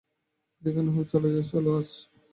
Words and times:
যেখানে 0.61 0.89
হোক 0.95 1.05
চলে 1.11 1.27
যাই 1.33 1.45
চলো 1.51 1.69
আজ 1.71 1.89
রাত্রে। 1.89 2.19